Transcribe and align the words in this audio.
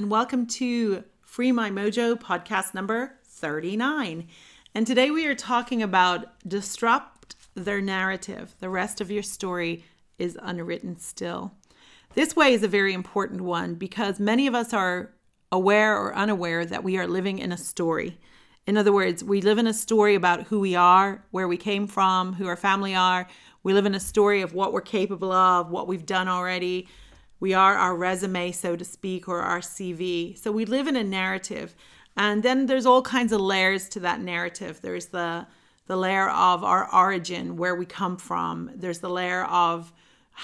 and 0.00 0.10
welcome 0.10 0.46
to 0.46 1.04
Free 1.20 1.52
My 1.52 1.70
Mojo 1.70 2.14
podcast 2.18 2.72
number 2.72 3.18
39. 3.24 4.26
And 4.74 4.86
today 4.86 5.10
we 5.10 5.26
are 5.26 5.34
talking 5.34 5.82
about 5.82 6.26
disrupt 6.48 7.36
their 7.54 7.82
narrative. 7.82 8.54
The 8.60 8.70
rest 8.70 9.02
of 9.02 9.10
your 9.10 9.22
story 9.22 9.84
is 10.18 10.38
unwritten 10.40 10.98
still. 10.98 11.52
This 12.14 12.34
way 12.34 12.52
is 12.52 12.62
a 12.62 12.68
very 12.68 12.92
important 12.92 13.40
one 13.42 13.74
because 13.74 14.18
many 14.18 14.46
of 14.46 14.54
us 14.54 14.72
are 14.72 15.12
aware 15.52 15.96
or 15.96 16.14
unaware 16.14 16.64
that 16.64 16.84
we 16.84 16.98
are 16.98 17.06
living 17.06 17.38
in 17.38 17.52
a 17.52 17.56
story. 17.56 18.18
In 18.66 18.76
other 18.76 18.92
words, 18.92 19.24
we 19.24 19.40
live 19.40 19.58
in 19.58 19.66
a 19.66 19.72
story 19.72 20.14
about 20.14 20.44
who 20.44 20.60
we 20.60 20.74
are, 20.74 21.24
where 21.30 21.48
we 21.48 21.56
came 21.56 21.86
from, 21.86 22.34
who 22.34 22.46
our 22.46 22.56
family 22.56 22.94
are. 22.94 23.26
We 23.62 23.72
live 23.72 23.86
in 23.86 23.94
a 23.94 24.00
story 24.00 24.42
of 24.42 24.54
what 24.54 24.72
we're 24.72 24.80
capable 24.80 25.32
of, 25.32 25.70
what 25.70 25.88
we've 25.88 26.06
done 26.06 26.28
already, 26.28 26.88
we 27.40 27.54
are 27.54 27.74
our 27.74 27.96
resume, 27.96 28.52
so 28.52 28.76
to 28.76 28.84
speak, 28.84 29.26
or 29.26 29.40
our 29.40 29.60
CV. 29.60 30.38
So 30.38 30.52
we 30.52 30.66
live 30.66 30.86
in 30.86 30.94
a 30.94 31.02
narrative. 31.02 31.74
And 32.16 32.42
then 32.42 32.66
there's 32.66 32.84
all 32.84 33.00
kinds 33.00 33.32
of 33.32 33.40
layers 33.40 33.88
to 33.90 34.00
that 34.00 34.20
narrative. 34.20 34.80
There's 34.82 35.06
the 35.06 35.46
the 35.86 35.96
layer 35.96 36.28
of 36.30 36.62
our 36.62 36.88
origin, 36.94 37.56
where 37.56 37.74
we 37.74 37.84
come 37.84 38.16
from. 38.16 38.70
There's 38.76 39.00
the 39.00 39.08
layer 39.08 39.42
of 39.46 39.92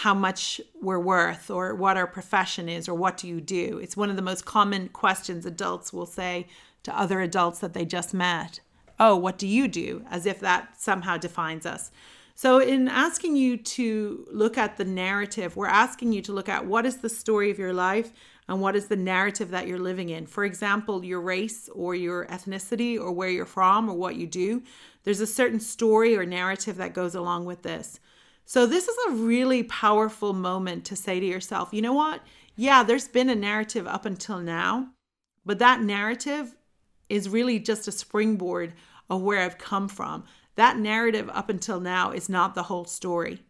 how 0.01 0.13
much 0.13 0.61
we're 0.83 1.01
worth 1.01 1.51
or 1.51 1.75
what 1.75 1.97
our 1.97 2.07
profession 2.07 2.69
is 2.69 2.87
or 2.87 2.95
what 2.95 3.17
do 3.17 3.27
you 3.27 3.41
do. 3.41 3.79
It's 3.79 3.97
one 3.97 4.11
of 4.11 4.17
the 4.17 4.21
most 4.21 4.45
common 4.45 4.91
questions 4.91 5.47
adults 5.47 5.91
will 5.91 6.05
say 6.05 6.49
to 6.83 6.99
other 6.99 7.23
adults 7.23 7.61
that 7.61 7.73
they 7.73 7.87
just 7.87 8.13
met. 8.13 8.61
Oh, 9.01 9.17
what 9.17 9.39
do 9.39 9.47
you 9.47 9.67
do? 9.67 10.05
As 10.11 10.27
if 10.27 10.39
that 10.41 10.79
somehow 10.79 11.17
defines 11.17 11.65
us. 11.65 11.91
So, 12.35 12.59
in 12.59 12.89
asking 12.89 13.37
you 13.37 13.57
to 13.57 14.27
look 14.31 14.59
at 14.59 14.77
the 14.77 14.85
narrative, 14.85 15.57
we're 15.57 15.67
asking 15.67 16.13
you 16.13 16.21
to 16.23 16.33
look 16.35 16.51
at 16.51 16.67
what 16.67 16.85
is 16.85 16.99
the 16.99 17.09
story 17.09 17.51
of 17.51 17.59
your 17.59 17.73
life 17.73 18.13
and 18.49 18.61
what 18.61 18.77
is 18.77 18.89
the 18.89 18.97
narrative 18.97 19.51
that 19.53 19.67
you're 19.67 19.79
living 19.79 20.11
in. 20.11 20.27
For 20.27 20.45
example, 20.45 21.07
your 21.07 21.23
race 21.23 21.71
or 21.75 21.95
your 21.95 22.27
ethnicity 22.27 23.01
or 23.01 23.13
where 23.13 23.31
you're 23.31 23.47
from 23.47 23.89
or 23.89 23.95
what 23.95 24.17
you 24.17 24.27
do. 24.27 24.63
There's 25.05 25.23
a 25.23 25.27
certain 25.27 25.59
story 25.59 26.15
or 26.15 26.27
narrative 26.27 26.77
that 26.77 26.93
goes 26.93 27.15
along 27.15 27.47
with 27.47 27.63
this. 27.63 27.99
So, 28.47 28.65
this 28.65 28.89
is 28.89 28.97
a 29.09 29.13
really 29.13 29.63
powerful 29.65 30.33
moment 30.33 30.85
to 30.87 30.97
say 30.97 31.21
to 31.21 31.27
yourself, 31.27 31.71
you 31.73 31.83
know 31.83 31.93
what? 31.93 32.23
Yeah, 32.55 32.83
there's 32.83 33.09
been 33.09 33.29
a 33.29 33.35
narrative 33.35 33.87
up 33.87 34.07
until 34.07 34.39
now, 34.39 34.91
but 35.45 35.59
that 35.59 35.83
narrative 35.83 36.55
is 37.09 37.29
really 37.29 37.59
just 37.59 37.87
a 37.87 37.93
springboard 37.93 38.73
of 39.11 39.21
where 39.21 39.41
I've 39.41 39.59
come 39.59 39.89
from 39.89 40.25
that 40.57 40.79
narrative 40.79 41.31
up 41.33 41.49
until 41.49 41.81
now 41.81 42.11
is 42.11 42.29
not 42.29 42.55
the 42.55 42.65
whole 42.65 42.87
story. 42.87 43.43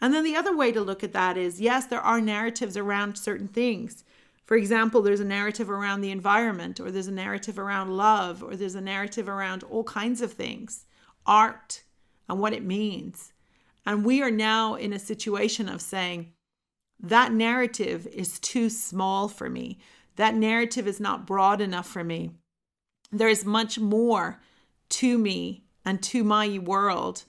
And 0.00 0.12
then 0.12 0.24
the 0.24 0.36
other 0.36 0.54
way 0.54 0.72
to 0.72 0.80
look 0.80 1.02
at 1.02 1.12
that 1.12 1.36
is 1.36 1.60
yes, 1.60 1.86
there 1.86 2.00
are 2.00 2.20
narratives 2.20 2.76
around 2.76 3.16
certain 3.16 3.48
things. 3.48 4.04
For 4.44 4.56
example, 4.56 5.00
there's 5.00 5.20
a 5.20 5.24
narrative 5.24 5.70
around 5.70 6.00
the 6.00 6.10
environment, 6.10 6.80
or 6.80 6.90
there's 6.90 7.06
a 7.06 7.12
narrative 7.12 7.58
around 7.58 7.96
love, 7.96 8.42
or 8.42 8.56
there's 8.56 8.74
a 8.74 8.80
narrative 8.80 9.28
around 9.28 9.62
all 9.62 9.84
kinds 9.84 10.20
of 10.20 10.32
things, 10.32 10.84
art 11.24 11.84
and 12.28 12.40
what 12.40 12.52
it 12.52 12.64
means. 12.64 13.32
And 13.84 14.04
we 14.04 14.22
are 14.22 14.30
now 14.30 14.74
in 14.74 14.92
a 14.92 14.98
situation 14.98 15.68
of 15.68 15.80
saying, 15.80 16.32
that 17.00 17.32
narrative 17.32 18.06
is 18.06 18.38
too 18.38 18.70
small 18.70 19.28
for 19.28 19.50
me. 19.50 19.78
That 20.16 20.36
narrative 20.36 20.86
is 20.86 21.00
not 21.00 21.26
broad 21.26 21.60
enough 21.60 21.88
for 21.88 22.04
me. 22.04 22.30
There 23.10 23.28
is 23.28 23.44
much 23.44 23.78
more 23.78 24.40
to 24.90 25.18
me 25.18 25.64
and 25.84 26.00
to 26.04 26.22
my 26.22 26.58
world 26.58 27.24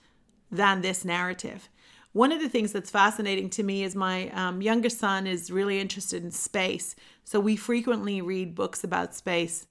than 0.51 0.81
this 0.81 1.03
narrative. 1.03 1.69
One 2.11 2.31
of 2.31 2.39
the 2.39 2.49
things 2.49 2.71
that's 2.71 2.91
fascinating 2.91 3.49
to 3.51 3.63
me 3.63 3.83
is 3.83 3.95
my 3.95 4.29
um, 4.29 4.61
younger 4.61 4.89
son 4.89 5.25
is 5.25 5.49
really 5.49 5.79
interested 5.79 6.23
in 6.23 6.29
space. 6.29 6.95
So 7.23 7.39
we 7.39 7.55
frequently 7.55 8.21
read 8.21 8.53
books 8.53 8.83
about 8.83 9.15
space. 9.15 9.65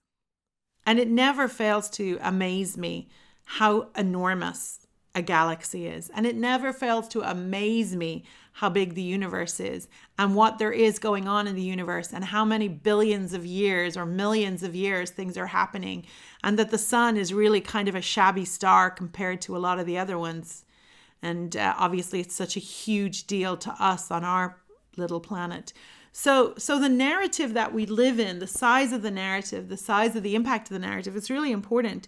And 0.85 0.99
it 0.99 1.09
never 1.09 1.47
fails 1.47 1.89
to 1.91 2.19
amaze 2.21 2.77
me 2.77 3.09
how 3.45 3.91
enormous 3.97 4.81
a 5.15 5.23
galaxy 5.23 5.87
is. 5.87 6.11
And 6.15 6.27
it 6.27 6.37
never 6.37 6.73
fails 6.73 7.09
to 7.09 7.21
amaze 7.21 7.95
me 7.95 8.25
how 8.55 8.69
big 8.69 8.95
the 8.95 9.03
universe 9.03 9.61
is 9.61 9.89
and 10.19 10.35
what 10.35 10.59
there 10.59 10.73
is 10.73 10.99
going 10.99 11.27
on 11.27 11.47
in 11.47 11.55
the 11.55 11.63
universe 11.63 12.13
and 12.13 12.25
how 12.25 12.45
many 12.45 12.69
billions 12.69 13.33
of 13.33 13.47
years 13.47 13.97
or 13.97 14.05
millions 14.05 14.63
of 14.63 14.75
years 14.75 15.11
things 15.11 15.37
are 15.37 15.47
happening. 15.47 16.05
And 16.43 16.59
that 16.59 16.71
the 16.71 16.79
sun 16.79 17.17
is 17.17 17.33
really 17.33 17.61
kind 17.61 17.89
of 17.89 17.95
a 17.95 18.03
shabby 18.03 18.45
star 18.45 18.91
compared 18.91 19.41
to 19.43 19.57
a 19.57 19.59
lot 19.59 19.79
of 19.79 19.87
the 19.87 19.99
other 19.99 20.19
ones. 20.19 20.65
And 21.23 21.57
uh, 21.57 21.75
obviously, 21.79 22.21
it's 22.21 22.35
such 22.35 22.57
a 22.57 22.61
huge 22.61 23.27
deal 23.27 23.57
to 23.59 23.71
us 23.79 24.11
on 24.11 24.25
our 24.25 24.61
little 24.97 25.21
planet. 25.21 25.73
So, 26.13 26.55
so 26.59 26.79
the 26.79 26.91
narrative 26.91 27.55
that 27.55 27.73
we 27.73 27.87
live 27.87 28.21
in, 28.21 28.39
the 28.39 28.47
size 28.47 28.93
of 28.93 29.01
the 29.01 29.11
narrative, 29.11 29.69
the 29.69 29.79
size 29.79 30.15
of 30.15 30.23
the 30.23 30.35
impact 30.35 30.69
of 30.69 30.75
the 30.75 30.87
narrative, 30.87 31.17
is 31.17 31.31
really 31.31 31.53
important. 31.53 32.07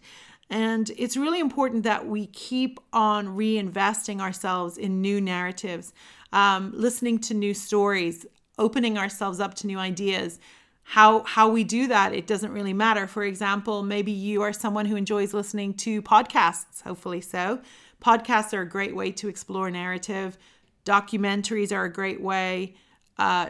And 0.54 0.92
it's 0.96 1.16
really 1.16 1.40
important 1.40 1.82
that 1.82 2.06
we 2.06 2.26
keep 2.26 2.78
on 2.92 3.26
reinvesting 3.36 4.20
ourselves 4.20 4.78
in 4.78 5.02
new 5.02 5.20
narratives, 5.20 5.92
um, 6.32 6.70
listening 6.72 7.18
to 7.22 7.34
new 7.34 7.54
stories, 7.54 8.24
opening 8.56 8.96
ourselves 8.96 9.40
up 9.40 9.54
to 9.54 9.66
new 9.66 9.80
ideas. 9.80 10.38
How 10.84 11.24
how 11.24 11.48
we 11.48 11.64
do 11.64 11.88
that, 11.88 12.14
it 12.14 12.28
doesn't 12.28 12.52
really 12.52 12.72
matter. 12.72 13.08
For 13.08 13.24
example, 13.24 13.82
maybe 13.82 14.12
you 14.12 14.42
are 14.42 14.52
someone 14.52 14.86
who 14.86 14.94
enjoys 14.94 15.34
listening 15.34 15.74
to 15.74 16.00
podcasts, 16.02 16.82
hopefully 16.82 17.20
so. 17.20 17.60
Podcasts 18.00 18.54
are 18.56 18.60
a 18.60 18.68
great 18.68 18.94
way 18.94 19.10
to 19.10 19.26
explore 19.26 19.72
narrative. 19.72 20.38
Documentaries 20.84 21.72
are 21.72 21.84
a 21.84 21.92
great 21.92 22.20
way. 22.20 22.76
Uh, 23.18 23.48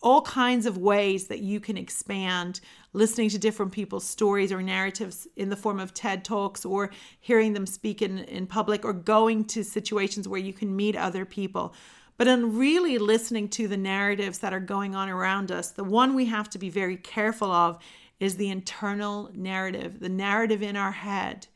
all 0.00 0.22
kinds 0.22 0.66
of 0.66 0.78
ways 0.78 1.26
that 1.26 1.40
you 1.40 1.58
can 1.58 1.76
expand 1.76 2.60
listening 2.92 3.28
to 3.30 3.38
different 3.38 3.72
people's 3.72 4.06
stories 4.06 4.52
or 4.52 4.62
narratives 4.62 5.26
in 5.36 5.48
the 5.48 5.56
form 5.56 5.80
of 5.80 5.94
TED 5.94 6.24
Talks 6.24 6.64
or 6.64 6.90
hearing 7.20 7.52
them 7.52 7.66
speak 7.66 8.02
in, 8.02 8.18
in 8.18 8.46
public 8.46 8.84
or 8.84 8.92
going 8.92 9.44
to 9.46 9.62
situations 9.62 10.28
where 10.28 10.40
you 10.40 10.52
can 10.52 10.74
meet 10.74 10.96
other 10.96 11.24
people. 11.24 11.74
But 12.18 12.28
in 12.28 12.58
really 12.58 12.98
listening 12.98 13.48
to 13.50 13.66
the 13.66 13.76
narratives 13.76 14.38
that 14.38 14.52
are 14.52 14.60
going 14.60 14.94
on 14.94 15.08
around 15.08 15.50
us, 15.50 15.70
the 15.70 15.84
one 15.84 16.14
we 16.14 16.26
have 16.26 16.50
to 16.50 16.58
be 16.58 16.68
very 16.68 16.96
careful 16.96 17.50
of 17.50 17.78
is 18.20 18.36
the 18.36 18.50
internal 18.50 19.30
narrative, 19.34 19.98
the 19.98 20.08
narrative 20.08 20.62
in 20.62 20.76
our 20.76 20.92
head, 20.92 21.46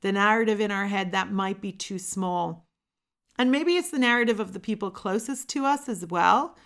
the 0.00 0.12
narrative 0.12 0.60
in 0.60 0.70
our 0.70 0.86
head 0.86 1.12
that 1.12 1.30
might 1.30 1.60
be 1.60 1.70
too 1.70 1.98
small. 1.98 2.64
And 3.38 3.52
maybe 3.52 3.76
it's 3.76 3.90
the 3.90 3.98
narrative 3.98 4.40
of 4.40 4.52
the 4.52 4.60
people 4.60 4.90
closest 4.90 5.48
to 5.50 5.64
us 5.64 5.88
as 5.88 6.04
well 6.06 6.56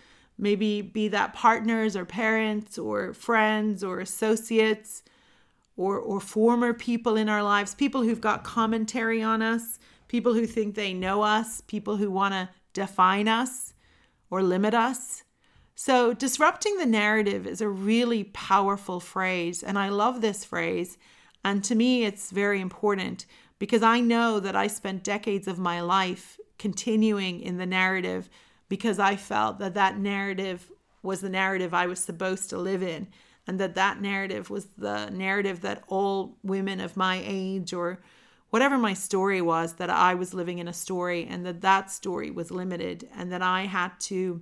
maybe 0.43 0.81
be 0.81 1.07
that 1.07 1.33
partners 1.33 1.95
or 1.95 2.05
parents 2.05 2.77
or 2.77 3.13
friends 3.13 3.83
or 3.83 3.99
associates 3.99 5.01
or, 5.77 5.97
or 5.97 6.19
former 6.19 6.73
people 6.73 7.15
in 7.15 7.29
our 7.29 7.41
lives, 7.41 7.73
people 7.73 8.03
who've 8.03 8.21
got 8.21 8.43
commentary 8.43 9.23
on 9.23 9.41
us, 9.41 9.79
people 10.07 10.33
who 10.33 10.45
think 10.45 10.75
they 10.75 10.93
know 10.93 11.23
us, 11.23 11.61
people 11.61 11.95
who 11.95 12.11
want 12.11 12.33
to 12.33 12.49
define 12.73 13.27
us 13.27 13.73
or 14.29 14.43
limit 14.43 14.73
us. 14.73 15.23
So, 15.75 16.13
disrupting 16.13 16.77
the 16.77 16.85
narrative 16.85 17.47
is 17.47 17.61
a 17.61 17.67
really 17.67 18.25
powerful 18.25 18.99
phrase, 18.99 19.63
and 19.63 19.79
I 19.79 19.89
love 19.89 20.21
this 20.21 20.45
phrase. 20.45 20.97
And 21.43 21.63
to 21.63 21.73
me, 21.73 22.05
it's 22.05 22.29
very 22.29 22.61
important 22.61 23.25
because 23.57 23.81
I 23.81 23.99
know 23.99 24.39
that 24.39 24.55
I 24.55 24.67
spent 24.67 25.03
decades 25.03 25.47
of 25.47 25.57
my 25.57 25.81
life 25.81 26.37
continuing 26.59 27.41
in 27.41 27.57
the 27.57 27.65
narrative 27.65 28.29
because 28.73 28.97
I 28.97 29.17
felt 29.17 29.59
that 29.59 29.75
that 29.75 29.99
narrative 29.99 30.71
was 31.03 31.21
the 31.21 31.29
narrative 31.29 31.75
I 31.75 31.85
was 31.85 31.99
supposed 32.03 32.49
to 32.49 32.57
live 32.57 32.81
in 32.81 33.07
and 33.45 33.59
that 33.59 33.75
that 33.75 34.01
narrative 34.01 34.49
was 34.49 34.65
the 34.75 35.11
narrative 35.11 35.61
that 35.61 35.83
all 35.87 36.39
women 36.41 36.79
of 36.79 36.97
my 36.97 37.21
age 37.23 37.71
or 37.71 38.01
whatever 38.49 38.79
my 38.79 38.95
story 38.95 39.43
was 39.43 39.73
that 39.73 39.91
I 39.91 40.15
was 40.15 40.33
living 40.33 40.57
in 40.57 40.67
a 40.67 40.73
story 40.73 41.27
and 41.29 41.45
that 41.45 41.61
that 41.61 41.91
story 41.91 42.31
was 42.31 42.49
limited 42.49 43.07
and 43.15 43.31
that 43.31 43.43
I 43.43 43.67
had 43.67 43.91
to 44.09 44.41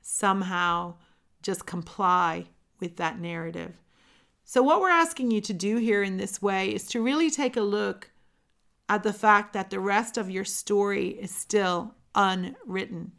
somehow 0.00 0.94
just 1.40 1.64
comply 1.64 2.46
with 2.80 2.96
that 2.96 3.20
narrative. 3.20 3.74
So 4.42 4.60
what 4.60 4.80
we're 4.80 4.90
asking 4.90 5.30
you 5.30 5.40
to 5.42 5.52
do 5.52 5.76
here 5.76 6.02
in 6.02 6.16
this 6.16 6.42
way 6.42 6.74
is 6.74 6.88
to 6.88 7.00
really 7.00 7.30
take 7.30 7.56
a 7.56 7.60
look 7.60 8.10
at 8.88 9.04
the 9.04 9.12
fact 9.12 9.52
that 9.52 9.70
the 9.70 9.78
rest 9.78 10.18
of 10.18 10.28
your 10.28 10.44
story 10.44 11.10
is 11.10 11.32
still 11.32 11.94
unwritten 12.16 13.12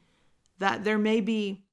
that 0.60 0.84
there 0.84 0.98
may 0.98 1.22
be 1.22 1.64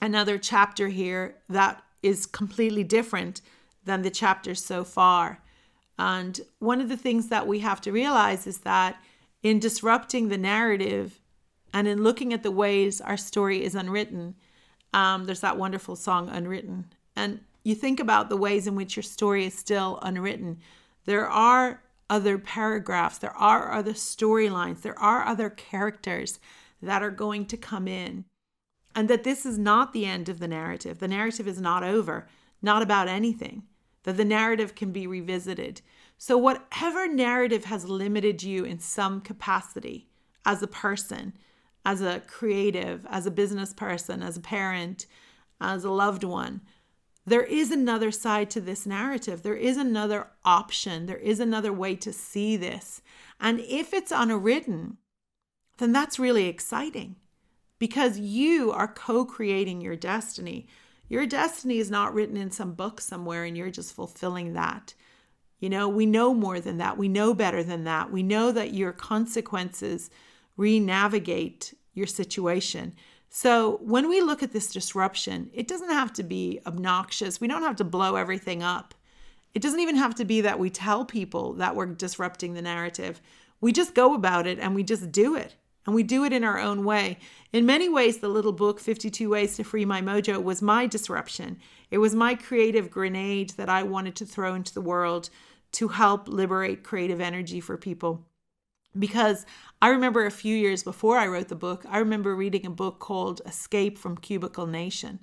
another 0.00 0.38
chapter 0.38 0.88
here 0.88 1.36
that 1.48 1.82
is 2.02 2.26
completely 2.26 2.84
different 2.84 3.40
than 3.84 4.02
the 4.02 4.10
chapters 4.10 4.64
so 4.64 4.84
far. 4.84 5.42
And 5.98 6.40
one 6.58 6.80
of 6.80 6.88
the 6.88 6.96
things 6.96 7.28
that 7.28 7.46
we 7.46 7.58
have 7.60 7.80
to 7.80 7.92
realize 7.92 8.46
is 8.46 8.58
that 8.58 9.00
in 9.42 9.58
disrupting 9.58 10.28
the 10.28 10.38
narrative, 10.38 11.20
And 11.72 11.86
in 11.86 12.02
looking 12.02 12.32
at 12.32 12.42
the 12.42 12.50
ways 12.50 13.00
our 13.00 13.16
story 13.16 13.62
is 13.62 13.74
unwritten, 13.74 14.34
um, 14.92 15.24
there's 15.24 15.40
that 15.40 15.58
wonderful 15.58 15.96
song, 15.96 16.28
Unwritten. 16.28 16.86
And 17.14 17.40
you 17.62 17.74
think 17.74 18.00
about 18.00 18.28
the 18.28 18.36
ways 18.36 18.66
in 18.66 18.74
which 18.74 18.96
your 18.96 19.02
story 19.02 19.44
is 19.46 19.54
still 19.54 19.98
unwritten. 20.02 20.58
There 21.04 21.28
are 21.28 21.82
other 22.08 22.38
paragraphs, 22.38 23.18
there 23.18 23.36
are 23.36 23.72
other 23.72 23.92
storylines, 23.92 24.80
there 24.80 24.98
are 24.98 25.26
other 25.26 25.50
characters 25.50 26.38
that 26.82 27.02
are 27.02 27.10
going 27.10 27.46
to 27.46 27.56
come 27.56 27.88
in. 27.88 28.24
And 28.94 29.08
that 29.08 29.24
this 29.24 29.44
is 29.44 29.58
not 29.58 29.92
the 29.92 30.06
end 30.06 30.28
of 30.28 30.38
the 30.38 30.48
narrative. 30.48 30.98
The 30.98 31.08
narrative 31.08 31.46
is 31.46 31.60
not 31.60 31.84
over, 31.84 32.28
not 32.62 32.82
about 32.82 33.08
anything, 33.08 33.64
that 34.04 34.16
the 34.16 34.24
narrative 34.24 34.74
can 34.74 34.92
be 34.92 35.06
revisited. 35.06 35.82
So, 36.16 36.36
whatever 36.36 37.06
narrative 37.06 37.66
has 37.66 37.84
limited 37.84 38.42
you 38.42 38.64
in 38.64 38.80
some 38.80 39.20
capacity 39.20 40.08
as 40.44 40.62
a 40.62 40.66
person, 40.66 41.34
as 41.84 42.00
a 42.00 42.22
creative, 42.26 43.06
as 43.08 43.26
a 43.26 43.30
business 43.30 43.72
person, 43.72 44.22
as 44.22 44.36
a 44.36 44.40
parent, 44.40 45.06
as 45.60 45.84
a 45.84 45.90
loved 45.90 46.24
one, 46.24 46.62
there 47.28 47.44
is 47.44 47.70
another 47.70 48.10
side 48.10 48.48
to 48.50 48.60
this 48.60 48.86
narrative. 48.86 49.42
There 49.42 49.54
is 49.54 49.76
another 49.76 50.28
option. 50.44 51.06
There 51.06 51.18
is 51.18 51.40
another 51.40 51.72
way 51.72 51.94
to 51.96 52.12
see 52.12 52.56
this. 52.56 53.02
And 53.38 53.60
if 53.60 53.92
it's 53.92 54.10
unwritten, 54.10 54.96
then 55.78 55.92
that's 55.92 56.18
really 56.18 56.46
exciting 56.46 57.16
because 57.78 58.18
you 58.18 58.70
are 58.72 58.88
co 58.88 59.24
creating 59.24 59.80
your 59.80 59.96
destiny. 59.96 60.66
Your 61.08 61.26
destiny 61.26 61.78
is 61.78 61.90
not 61.90 62.12
written 62.12 62.36
in 62.36 62.50
some 62.50 62.74
book 62.74 63.00
somewhere 63.00 63.44
and 63.44 63.56
you're 63.56 63.70
just 63.70 63.94
fulfilling 63.94 64.52
that. 64.52 64.94
You 65.60 65.70
know, 65.70 65.88
we 65.88 66.06
know 66.06 66.34
more 66.34 66.60
than 66.60 66.78
that. 66.78 66.98
We 66.98 67.08
know 67.08 67.34
better 67.34 67.62
than 67.62 67.84
that. 67.84 68.12
We 68.12 68.22
know 68.22 68.52
that 68.52 68.74
your 68.74 68.92
consequences 68.92 70.10
re 70.56 70.78
navigate 70.78 71.74
your 71.94 72.06
situation. 72.06 72.94
So 73.30 73.78
when 73.82 74.08
we 74.08 74.20
look 74.20 74.42
at 74.42 74.52
this 74.52 74.72
disruption, 74.72 75.50
it 75.52 75.68
doesn't 75.68 75.90
have 75.90 76.12
to 76.14 76.22
be 76.22 76.60
obnoxious. 76.66 77.40
We 77.40 77.48
don't 77.48 77.62
have 77.62 77.76
to 77.76 77.84
blow 77.84 78.16
everything 78.16 78.62
up. 78.62 78.94
It 79.54 79.62
doesn't 79.62 79.80
even 79.80 79.96
have 79.96 80.14
to 80.16 80.24
be 80.24 80.40
that 80.42 80.58
we 80.58 80.70
tell 80.70 81.04
people 81.04 81.54
that 81.54 81.74
we're 81.74 81.86
disrupting 81.86 82.54
the 82.54 82.62
narrative. 82.62 83.20
We 83.60 83.72
just 83.72 83.94
go 83.94 84.14
about 84.14 84.46
it 84.46 84.58
and 84.58 84.74
we 84.74 84.82
just 84.82 85.10
do 85.10 85.34
it. 85.34 85.56
And 85.88 85.94
we 85.94 86.02
do 86.02 86.22
it 86.24 86.34
in 86.34 86.44
our 86.44 86.58
own 86.58 86.84
way. 86.84 87.16
In 87.50 87.64
many 87.64 87.88
ways, 87.88 88.18
the 88.18 88.28
little 88.28 88.52
book, 88.52 88.78
52 88.78 89.30
Ways 89.30 89.56
to 89.56 89.64
Free 89.64 89.86
My 89.86 90.02
Mojo, 90.02 90.42
was 90.42 90.60
my 90.60 90.86
disruption. 90.86 91.56
It 91.90 91.96
was 91.96 92.14
my 92.14 92.34
creative 92.34 92.90
grenade 92.90 93.54
that 93.56 93.70
I 93.70 93.84
wanted 93.84 94.14
to 94.16 94.26
throw 94.26 94.54
into 94.54 94.74
the 94.74 94.82
world 94.82 95.30
to 95.72 95.88
help 95.88 96.28
liberate 96.28 96.84
creative 96.84 97.22
energy 97.22 97.58
for 97.58 97.78
people 97.78 98.26
because 98.98 99.46
I 99.80 99.88
remember 99.88 100.26
a 100.26 100.30
few 100.30 100.54
years 100.54 100.82
before 100.82 101.16
I 101.16 101.26
wrote 101.26 101.48
the 101.48 101.54
book, 101.54 101.86
I 101.88 102.00
remember 102.00 102.36
reading 102.36 102.66
a 102.66 102.70
book 102.70 102.98
called 102.98 103.40
Escape 103.46 103.96
from 103.96 104.18
Cubicle 104.18 104.66
Nation. 104.66 105.20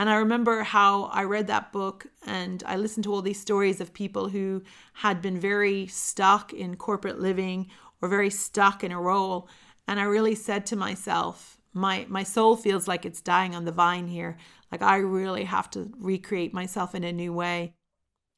And 0.00 0.10
I 0.10 0.16
remember 0.16 0.64
how 0.64 1.04
I 1.04 1.22
read 1.22 1.46
that 1.46 1.72
book 1.72 2.08
and 2.26 2.62
I 2.66 2.76
listened 2.76 3.04
to 3.04 3.14
all 3.14 3.22
these 3.22 3.40
stories 3.40 3.80
of 3.80 3.94
people 3.94 4.30
who 4.30 4.64
had 4.94 5.22
been 5.22 5.38
very 5.38 5.86
stuck 5.86 6.52
in 6.52 6.74
corporate 6.74 7.20
living 7.20 7.68
or 8.00 8.08
very 8.08 8.30
stuck 8.30 8.82
in 8.82 8.90
a 8.90 9.00
role. 9.00 9.48
And 9.86 9.98
I 10.00 10.04
really 10.04 10.34
said 10.34 10.66
to 10.66 10.76
myself, 10.76 11.58
my 11.72 12.06
my 12.08 12.22
soul 12.22 12.56
feels 12.56 12.86
like 12.86 13.04
it's 13.04 13.20
dying 13.20 13.54
on 13.54 13.64
the 13.64 13.72
vine 13.72 14.06
here. 14.06 14.36
Like 14.70 14.82
I 14.82 14.96
really 14.96 15.44
have 15.44 15.70
to 15.70 15.90
recreate 15.98 16.52
myself 16.52 16.94
in 16.94 17.04
a 17.04 17.12
new 17.12 17.32
way. 17.32 17.74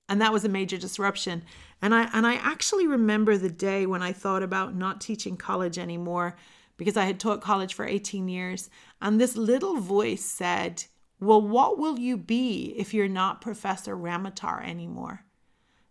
And 0.08 0.20
that 0.20 0.32
was 0.32 0.44
a 0.44 0.48
major 0.48 0.76
disruption. 0.76 1.44
And 1.82 1.94
i 1.94 2.08
and 2.12 2.26
i 2.26 2.34
actually 2.34 2.86
remember 2.86 3.36
the 3.36 3.50
day 3.50 3.86
when 3.86 4.02
i 4.02 4.12
thought 4.12 4.42
about 4.42 4.74
not 4.74 5.00
teaching 5.00 5.36
college 5.36 5.78
anymore 5.78 6.36
because 6.76 6.96
i 6.96 7.04
had 7.04 7.20
taught 7.20 7.40
college 7.40 7.74
for 7.74 7.86
18 7.86 8.28
years. 8.28 8.70
And 9.00 9.20
this 9.20 9.36
little 9.36 9.76
voice 9.76 10.24
said 10.24 10.84
well 11.20 11.40
what 11.40 11.78
will 11.78 11.98
you 11.98 12.16
be 12.16 12.74
if 12.76 12.94
you're 12.94 13.08
not 13.08 13.40
professor 13.40 13.96
ramatar 13.96 14.64
anymore? 14.64 15.24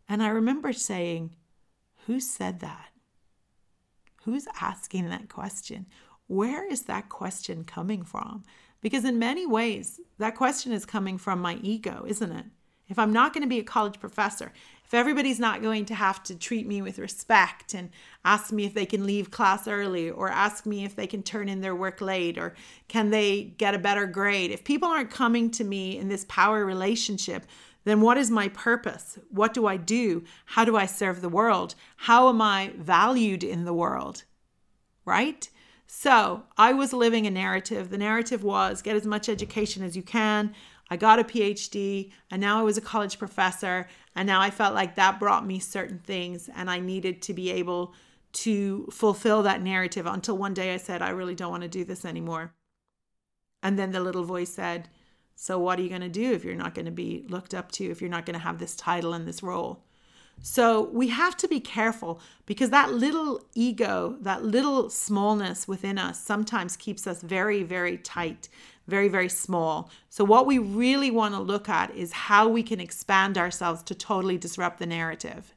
And 0.08 0.24
i 0.24 0.30
remember 0.30 0.72
saying 0.72 1.36
who 2.06 2.20
said 2.20 2.60
that 2.62 2.93
who's 4.24 4.48
asking 4.60 5.10
that 5.10 5.30
question? 5.30 5.86
Where 6.28 6.70
is 6.70 6.84
that 6.84 7.10
question 7.10 7.64
coming 7.64 8.04
from? 8.04 8.44
Because 8.82 9.06
in 9.06 9.20
many 9.20 9.46
ways 9.46 10.00
that 10.18 10.36
question 10.36 10.72
is 10.72 10.86
coming 10.86 11.18
from 11.18 11.42
my 11.42 11.56
ego 11.62 12.06
isn't 12.08 12.32
it? 12.32 12.46
If 12.90 13.00
I'm 13.00 13.14
not 13.14 13.34
going 13.34 13.44
to 13.44 13.50
be 13.50 13.60
a 13.60 13.64
college 13.64 14.00
professor, 14.00 14.52
if 14.86 14.94
everybody's 14.94 15.40
not 15.40 15.62
going 15.62 15.86
to 15.86 15.96
have 15.96 16.22
to 16.24 16.36
treat 16.36 16.68
me 16.68 16.82
with 16.82 17.00
respect 17.00 17.74
and 17.74 17.90
ask 18.26 18.52
me 18.52 18.66
if 18.66 18.74
they 18.74 18.86
can 18.86 19.06
leave 19.06 19.32
class 19.32 19.68
early 19.68 20.10
or 20.10 20.30
ask 20.30 20.66
me 20.66 20.84
if 20.84 20.96
they 20.96 21.08
can 21.08 21.24
turn 21.24 21.48
in 21.48 21.62
their 21.62 21.76
work 21.76 22.02
late 22.02 22.38
or 22.38 22.54
can 22.90 23.10
they 23.10 23.44
get 23.58 23.74
a 23.74 23.80
better 23.80 24.06
grade, 24.06 24.52
if 24.52 24.64
people 24.64 24.90
aren't 24.90 25.10
coming 25.10 25.50
to 25.52 25.64
me 25.64 25.98
in 25.98 26.10
this 26.10 26.26
power 26.28 26.66
relationship, 26.66 27.46
then 27.86 28.02
what 28.02 28.18
is 28.18 28.32
my 28.32 28.48
purpose? 28.50 29.20
What 29.30 29.54
do 29.54 29.68
I 29.68 29.78
do? 29.78 30.24
How 30.46 30.66
do 30.66 30.78
I 30.78 30.86
serve 30.86 31.22
the 31.22 31.30
world? 31.30 31.76
How 31.98 32.30
am 32.30 32.42
I 32.42 32.74
valued 32.78 33.44
in 33.44 33.66
the 33.66 33.74
world? 33.74 34.24
Right? 35.06 35.50
So 35.86 36.44
I 36.58 36.74
was 36.74 36.94
living 36.94 37.28
a 37.28 37.32
narrative. 37.32 37.90
The 37.90 37.98
narrative 37.98 38.44
was 38.44 38.82
get 38.82 38.96
as 38.96 39.06
much 39.06 39.28
education 39.30 39.84
as 39.84 39.96
you 39.96 40.02
can, 40.02 40.56
I 40.90 40.96
got 40.96 41.18
a 41.18 41.24
PhD 41.24 42.12
and 42.30 42.40
now 42.40 42.60
I 42.60 42.64
was 42.64 42.78
a 42.78 42.82
college 42.82 43.18
professor. 43.18 43.88
And 44.16 44.28
now 44.28 44.42
I 44.42 44.52
felt 44.52 44.76
like 44.76 44.94
that 44.96 45.20
brought 45.20 45.44
me 45.44 45.58
certain 45.60 46.00
things 46.00 46.52
and 46.56 46.70
I 46.70 46.80
needed 46.80 47.22
to 47.24 47.34
be 47.34 47.50
able 47.52 47.96
to 48.34 48.88
fulfill 48.92 49.44
that 49.44 49.62
narrative 49.62 50.06
until 50.06 50.38
one 50.38 50.54
day 50.54 50.74
I 50.74 50.78
said, 50.78 51.02
I 51.02 51.10
really 51.10 51.36
don't 51.36 51.52
want 51.52 51.64
to 51.64 51.70
do 51.70 51.84
this 51.84 52.06
anymore. 52.06 52.54
And 53.62 53.80
then 53.80 53.92
the 53.92 54.02
little 54.02 54.24
voice 54.24 54.54
said, 54.54 54.90
So 55.36 55.60
what 55.60 55.80
are 55.80 55.82
you 55.82 55.90
going 55.90 56.02
to 56.02 56.10
do 56.10 56.32
if 56.32 56.44
you're 56.44 56.56
not 56.56 56.76
going 56.76 56.86
to 56.86 56.92
be 56.92 57.26
looked 57.28 57.54
up 57.54 57.72
to, 57.74 57.90
if 57.90 58.02
you're 58.02 58.10
not 58.10 58.26
going 58.26 58.36
to 58.36 58.46
have 58.46 58.60
this 58.60 58.76
title 58.76 59.14
and 59.14 59.28
this 59.28 59.44
role? 59.44 59.84
So 60.42 60.90
we 60.90 61.10
have 61.10 61.38
to 61.38 61.48
be 61.48 61.60
careful 61.60 62.20
because 62.46 62.72
that 62.72 62.92
little 62.92 63.46
ego, 63.54 64.18
that 64.22 64.44
little 64.44 64.90
smallness 64.90 65.68
within 65.68 65.98
us 65.98 66.20
sometimes 66.20 66.76
keeps 66.76 67.06
us 67.06 67.22
very, 67.22 67.64
very 67.64 67.98
tight 67.98 68.50
very, 68.88 69.08
very 69.08 69.30
small. 69.30 69.90
So, 70.10 70.24
what 70.24 70.46
we 70.46 70.58
really 70.58 71.12
want 71.12 71.34
to 71.34 71.40
look 71.40 71.70
at 71.70 71.96
is 71.96 72.12
how 72.12 72.48
we 72.48 72.64
can 72.64 72.80
expand 72.80 73.38
ourselves 73.38 73.84
to 73.84 73.96
totally 73.96 74.38
disrupt 74.38 74.80
the 74.80 74.86
narrative. 74.86 75.53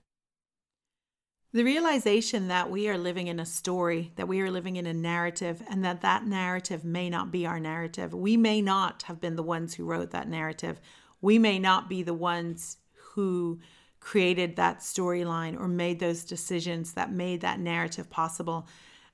The 1.52 1.64
realization 1.64 2.48
that 2.48 2.70
we 2.70 2.88
are 2.88 2.98
living 2.98 3.28
in 3.28 3.40
a 3.40 3.46
story, 3.46 4.12
that 4.16 4.28
we 4.28 4.40
are 4.40 4.50
living 4.50 4.76
in 4.76 4.86
a 4.86 4.92
narrative, 4.92 5.62
and 5.70 5.84
that 5.84 6.02
that 6.02 6.26
narrative 6.26 6.84
may 6.84 7.08
not 7.08 7.30
be 7.30 7.46
our 7.46 7.60
narrative. 7.60 8.12
We 8.12 8.36
may 8.36 8.60
not 8.60 9.04
have 9.04 9.20
been 9.20 9.36
the 9.36 9.42
ones 9.42 9.74
who 9.74 9.84
wrote 9.84 10.10
that 10.10 10.28
narrative. 10.28 10.80
We 11.20 11.38
may 11.38 11.58
not 11.58 11.88
be 11.88 12.02
the 12.02 12.14
ones 12.14 12.78
who 13.12 13.60
created 14.00 14.56
that 14.56 14.80
storyline 14.80 15.58
or 15.58 15.66
made 15.66 15.98
those 15.98 16.24
decisions 16.24 16.92
that 16.92 17.10
made 17.10 17.40
that 17.40 17.58
narrative 17.58 18.10
possible. 18.10 18.68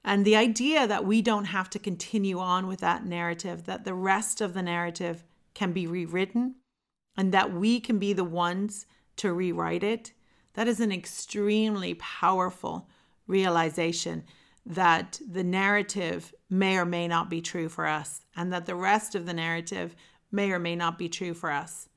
And 0.05 0.25
the 0.25 0.37
idea 0.37 0.87
that 0.87 1.07
we 1.07 1.23
don't 1.23 1.45
have 1.45 1.71
to 1.71 1.79
continue 1.79 2.39
on 2.39 2.67
with 2.67 2.81
that 2.81 3.07
narrative, 3.07 3.65
that 3.65 3.85
the 3.85 3.95
rest 3.95 4.41
of 4.41 4.53
the 4.53 4.63
narrative 4.63 5.23
can 5.55 5.73
be 5.73 5.87
rewritten 5.87 6.57
and 7.17 7.33
that 7.33 7.53
we 7.53 7.79
can 7.79 7.99
be 7.99 8.13
the 8.13 8.25
ones 8.25 8.87
to 9.17 9.33
rewrite 9.33 9.85
it, 9.85 10.13
that 10.55 10.69
is 10.69 10.81
an 10.81 10.93
extremely 10.93 11.95
powerful 11.95 12.89
realization 13.27 14.25
that 14.65 15.21
the 15.29 15.45
narrative 15.45 16.33
may 16.49 16.77
or 16.77 16.85
may 16.85 17.09
not 17.09 17.29
be 17.29 17.41
true 17.41 17.69
for 17.69 17.87
us, 17.87 18.25
and 18.37 18.53
that 18.53 18.67
the 18.67 18.75
rest 18.75 19.15
of 19.15 19.27
the 19.27 19.35
narrative 19.35 19.97
may 20.31 20.53
or 20.53 20.59
may 20.59 20.77
not 20.77 20.99
be 20.99 21.09
true 21.09 21.35
for 21.35 21.51
us, 21.51 21.89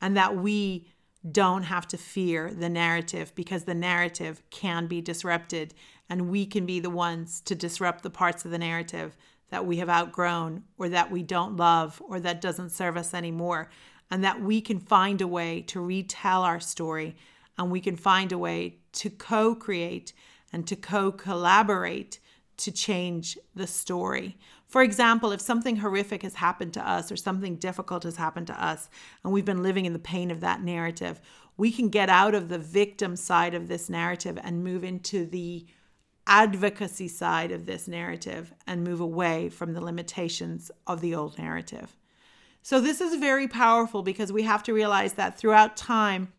and 0.00 0.16
that 0.16 0.36
we 0.36 0.86
don't 1.30 1.64
have 1.64 1.86
to 1.88 1.96
fear 1.96 2.52
the 2.52 2.68
narrative 2.68 3.32
because 3.34 3.64
the 3.64 3.74
narrative 3.74 4.42
can 4.50 4.86
be 4.86 5.00
disrupted 5.00 5.72
and 6.08 6.28
we 6.28 6.44
can 6.44 6.66
be 6.66 6.80
the 6.80 6.90
ones 6.90 7.40
to 7.40 7.54
disrupt 7.54 8.02
the 8.02 8.10
parts 8.10 8.44
of 8.44 8.50
the 8.50 8.58
narrative 8.58 9.16
that 9.50 9.64
we 9.64 9.76
have 9.76 9.88
outgrown 9.88 10.64
or 10.78 10.88
that 10.88 11.10
we 11.12 11.22
don't 11.22 11.56
love 11.56 12.02
or 12.08 12.18
that 12.18 12.40
doesn't 12.40 12.70
serve 12.70 12.96
us 12.96 13.14
anymore 13.14 13.70
and 14.10 14.24
that 14.24 14.42
we 14.42 14.60
can 14.60 14.80
find 14.80 15.20
a 15.20 15.26
way 15.26 15.62
to 15.62 15.80
retell 15.80 16.42
our 16.42 16.58
story 16.58 17.14
and 17.58 17.70
we 17.70 17.80
can 17.80 17.96
find 17.96 18.32
a 18.32 18.38
way 18.38 18.78
to 18.92 19.10
co-create 19.10 20.12
and 20.52 20.66
to 20.66 20.76
co-collaborate 20.76 22.18
to 22.58 22.70
change 22.70 23.38
the 23.54 23.66
story. 23.66 24.38
For 24.68 24.82
example, 24.82 25.32
if 25.32 25.40
something 25.40 25.76
horrific 25.76 26.22
has 26.22 26.34
happened 26.34 26.74
to 26.74 26.88
us 26.88 27.10
or 27.10 27.16
something 27.16 27.56
difficult 27.56 28.04
has 28.04 28.16
happened 28.16 28.46
to 28.48 28.64
us, 28.64 28.88
and 29.24 29.32
we've 29.32 29.44
been 29.44 29.62
living 29.62 29.84
in 29.84 29.92
the 29.92 29.98
pain 29.98 30.30
of 30.30 30.40
that 30.40 30.62
narrative, 30.62 31.20
we 31.56 31.70
can 31.70 31.88
get 31.88 32.08
out 32.08 32.34
of 32.34 32.48
the 32.48 32.58
victim 32.58 33.16
side 33.16 33.54
of 33.54 33.68
this 33.68 33.90
narrative 33.90 34.38
and 34.42 34.64
move 34.64 34.84
into 34.84 35.26
the 35.26 35.66
advocacy 36.26 37.08
side 37.08 37.50
of 37.50 37.66
this 37.66 37.88
narrative 37.88 38.54
and 38.66 38.84
move 38.84 39.00
away 39.00 39.48
from 39.48 39.74
the 39.74 39.80
limitations 39.80 40.70
of 40.86 41.00
the 41.00 41.14
old 41.14 41.36
narrative. 41.38 41.96
So, 42.62 42.80
this 42.80 43.00
is 43.00 43.16
very 43.16 43.48
powerful 43.48 44.02
because 44.02 44.32
we 44.32 44.44
have 44.44 44.62
to 44.64 44.72
realize 44.72 45.14
that 45.14 45.36
throughout 45.36 45.76
time, 45.76 46.32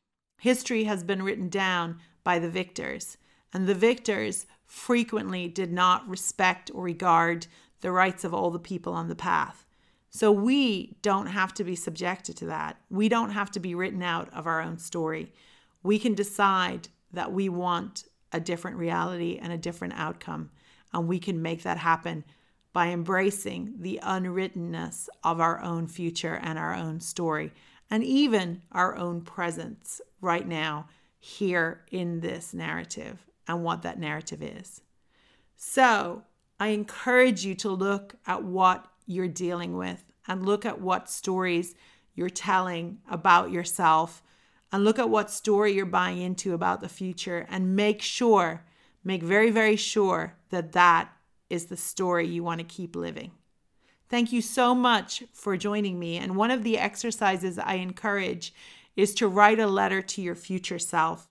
history 0.43 0.83
has 0.83 1.05
been 1.05 1.23
written 1.23 1.47
down 1.47 1.97
by 2.25 2.37
the 2.37 2.49
victors, 2.49 3.15
and 3.53 3.65
the 3.65 3.73
victors 3.73 4.45
frequently 4.65 5.47
did 5.47 5.71
not 5.71 6.05
respect 6.05 6.69
or 6.73 6.83
regard 6.83 7.47
the 7.79 7.93
rights 7.93 8.25
of 8.25 8.33
all 8.33 8.51
the 8.51 8.59
people 8.59 8.91
on 8.91 9.07
the 9.07 9.15
path. 9.15 9.65
So 10.09 10.33
we 10.33 10.97
don't 11.01 11.27
have 11.27 11.53
to 11.53 11.63
be 11.63 11.77
subjected 11.77 12.35
to 12.37 12.45
that. 12.47 12.75
We 12.89 13.07
don't 13.07 13.29
have 13.29 13.51
to 13.51 13.61
be 13.61 13.73
written 13.73 14.03
out 14.03 14.27
of 14.33 14.45
our 14.45 14.61
own 14.61 14.77
story. 14.79 15.31
We 15.81 15.97
can 15.97 16.13
decide 16.13 16.89
that 17.13 17.31
we 17.31 17.47
want 17.47 18.03
a 18.33 18.41
different 18.41 18.75
reality 18.75 19.39
and 19.41 19.53
a 19.53 19.57
different 19.57 19.93
outcome. 19.95 20.49
And 20.91 21.07
we 21.07 21.19
can 21.19 21.41
make 21.41 21.63
that 21.63 21.77
happen 21.77 22.25
by 22.73 22.87
embracing 22.89 23.75
the 23.79 24.01
unwrittenness 24.03 25.07
of 25.23 25.39
our 25.39 25.61
own 25.61 25.87
future 25.87 26.37
and 26.43 26.59
our 26.59 26.73
own 26.73 26.99
story, 26.99 27.53
and 27.93 28.03
even 28.03 28.59
our 28.71 28.97
own 28.97 29.21
presence 29.21 30.01
right 30.19 30.47
now 30.47 30.87
here 31.19 31.81
in 31.91 32.21
this 32.21 32.51
narrative 32.51 33.23
and 33.47 33.63
what 33.63 33.83
that 33.83 33.99
narrative 33.99 34.41
is. 34.41 34.81
So, 35.55 36.23
I 36.59 36.69
encourage 36.69 37.45
you 37.45 37.53
to 37.53 37.69
look 37.69 38.15
at 38.25 38.43
what 38.43 38.87
you're 39.05 39.27
dealing 39.27 39.77
with 39.77 40.11
and 40.27 40.43
look 40.43 40.65
at 40.65 40.81
what 40.81 41.07
stories 41.07 41.75
you're 42.15 42.31
telling 42.31 42.97
about 43.11 43.51
yourself 43.51 44.23
and 44.71 44.83
look 44.83 44.97
at 44.97 45.11
what 45.11 45.29
story 45.29 45.73
you're 45.73 45.85
buying 45.85 46.19
into 46.19 46.55
about 46.55 46.81
the 46.81 46.89
future 46.89 47.45
and 47.47 47.75
make 47.75 48.01
sure, 48.01 48.65
make 49.03 49.21
very, 49.21 49.51
very 49.51 49.75
sure 49.75 50.35
that 50.49 50.71
that 50.71 51.13
is 51.47 51.67
the 51.67 51.77
story 51.77 52.25
you 52.25 52.43
want 52.43 52.59
to 52.59 52.65
keep 52.65 52.95
living. 52.95 53.33
Thank 54.13 54.31
you 54.31 54.43
so 54.43 54.75
much 54.75 55.23
for 55.33 55.57
joining 55.57 55.97
me. 55.97 56.17
And 56.17 56.35
one 56.35 56.51
of 56.51 56.61
the 56.61 56.77
exercises 56.77 57.57
I 57.57 57.77
encourage 57.77 58.53
is 58.95 59.15
to 59.15 59.27
write 59.27 59.59
a 59.59 59.65
letter 59.65 60.03
to 60.03 60.21
your 60.21 60.35
future 60.35 60.77
self. 60.77 61.27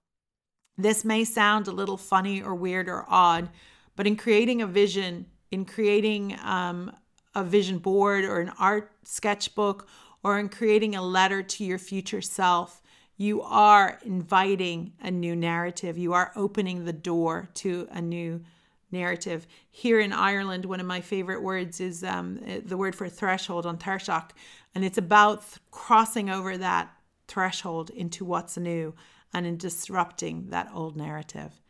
This 0.77 1.05
may 1.05 1.23
sound 1.23 1.69
a 1.69 1.71
little 1.71 1.97
funny 1.97 2.43
or 2.43 2.57
weird 2.57 2.89
or 2.89 3.05
odd, 3.09 3.51
but 3.95 4.09
in 4.09 4.17
creating 4.17 4.63
a 4.63 4.67
vision, 4.67 5.27
in 5.53 5.65
creating 5.65 6.37
um, 6.43 6.91
a 7.37 7.45
vision 7.45 7.79
board 7.79 8.25
or 8.25 8.41
an 8.41 8.51
art 8.59 8.91
sketchbook, 9.05 9.87
or 10.25 10.41
in 10.41 10.49
creating 10.49 10.97
a 10.97 11.03
letter 11.03 11.41
to 11.41 11.63
your 11.63 11.79
future 11.79 12.21
self, 12.21 12.83
you 13.17 13.43
are 13.43 14.01
inviting 14.05 14.95
a 15.01 15.13
new 15.13 15.37
narrative. 15.37 15.97
You 15.97 16.15
are 16.15 16.33
opening 16.35 16.85
the 16.85 16.93
door 16.93 17.49
to 17.55 17.87
a 17.93 18.03
new 18.03 18.43
narrative. 18.93 19.47
Here 19.71 20.01
in 20.01 20.13
Ireland, 20.13 20.65
one 20.65 20.81
of 20.81 20.87
my 20.87 21.01
favorite 21.01 21.43
words 21.43 21.81
is 21.81 22.05
um, 22.05 22.41
the 22.65 22.77
word 22.77 22.95
for 22.95 23.09
threshold 23.09 23.67
on 23.67 23.79
tairseach, 23.79 24.31
and 24.75 24.85
it's 24.85 24.99
about 24.99 25.43
th- 25.43 25.61
crossing 25.71 26.31
over 26.31 26.57
that 26.59 26.95
threshold 27.29 27.91
into 27.91 28.25
what's 28.25 28.57
new 28.57 28.95
and 29.33 29.47
in 29.47 29.57
disrupting 29.57 30.49
that 30.51 30.69
old 30.75 30.97
narrative. 30.97 31.61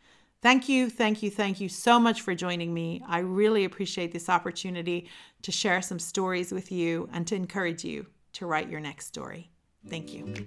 Thank 0.41 0.69
you, 0.69 0.91
thank 0.91 1.23
you, 1.23 1.31
thank 1.31 1.61
you 1.61 1.69
so 1.69 2.01
much 2.01 2.21
for 2.21 2.35
joining 2.35 2.75
me. 2.75 3.01
I 3.07 3.21
really 3.21 3.65
appreciate 3.65 4.11
this 4.11 4.29
opportunity 4.29 5.09
to 5.43 5.53
share 5.53 5.81
some 5.81 6.01
stories 6.01 6.51
with 6.51 6.73
you 6.73 7.09
and 7.13 7.27
to 7.29 7.37
encourage 7.37 7.85
you 7.85 8.07
to 8.33 8.47
write 8.47 8.69
your 8.69 8.81
next 8.81 9.07
story. 9.07 9.51
Thank 9.89 10.13
you. 10.13 10.47